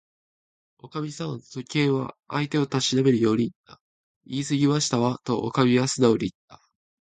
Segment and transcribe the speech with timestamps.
[0.79, 3.79] 「おかみさん」と、Ｋ は相手をたしなめるようにいった。
[4.25, 6.59] 「いいすぎましたわ」と、おかみはすなおにいった。